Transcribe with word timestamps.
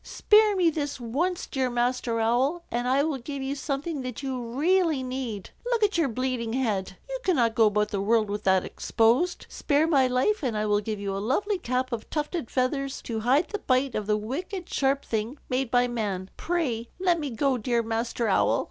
Spare 0.03 0.55
me 0.55 0.71
this 0.71 0.99
once, 0.99 1.45
dear 1.45 1.69
Master 1.69 2.19
Owl, 2.19 2.63
and 2.71 2.87
I 2.87 3.03
will 3.03 3.19
give 3.19 3.43
you 3.43 3.53
something 3.53 4.01
that 4.01 4.23
you 4.23 4.41
really 4.41 5.03
need. 5.03 5.51
Look 5.63 5.83
at 5.83 5.95
your 5.95 6.07
bleeding 6.09 6.53
head. 6.53 6.97
You 7.07 7.19
cannot 7.23 7.53
go 7.53 7.67
about 7.67 7.89
the 7.89 8.01
world 8.01 8.27
with 8.27 8.43
that 8.45 8.65
exposed. 8.65 9.45
Spare 9.47 9.85
my 9.85 10.07
life, 10.07 10.41
and 10.41 10.57
I 10.57 10.65
will 10.65 10.81
give 10.81 10.99
you 10.99 11.15
a 11.15 11.19
lovely 11.19 11.59
cap 11.59 11.91
of 11.91 12.09
tufted 12.09 12.49
feathers 12.49 12.99
to 13.03 13.19
hide 13.19 13.49
the 13.49 13.59
bite 13.59 13.93
of 13.93 14.07
the 14.07 14.17
wicked 14.17 14.67
sharp 14.73 15.05
thing 15.05 15.37
made 15.49 15.69
by 15.69 15.87
man. 15.87 16.31
Pray, 16.35 16.89
let 16.97 17.19
me 17.19 17.29
go, 17.29 17.59
dear 17.59 17.83
Master 17.83 18.27
Owl." 18.27 18.59